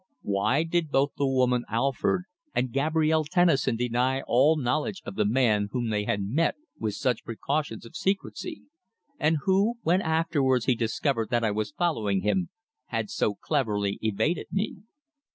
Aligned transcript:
Why 0.23 0.63
did 0.63 0.89
both 0.89 1.11
the 1.15 1.27
woman 1.27 1.63
Alford 1.69 2.23
and 2.55 2.73
Gabrielle 2.73 3.23
Tennison 3.23 3.75
deny 3.75 4.21
all 4.23 4.57
knowledge 4.57 5.03
of 5.05 5.13
the 5.13 5.25
man 5.27 5.67
whom 5.73 5.89
they 5.89 6.05
had 6.05 6.23
met 6.23 6.55
with 6.79 6.95
such 6.95 7.23
precautions 7.23 7.85
of 7.85 7.95
secrecy, 7.95 8.63
and 9.19 9.37
who, 9.43 9.75
when 9.83 10.01
afterwards 10.01 10.65
he 10.65 10.73
discovered 10.73 11.29
that 11.29 11.43
I 11.43 11.51
was 11.51 11.69
following 11.77 12.21
him, 12.21 12.49
had 12.87 13.11
so 13.11 13.35
cleverly 13.35 13.99
evaded 14.01 14.47
me? 14.51 14.77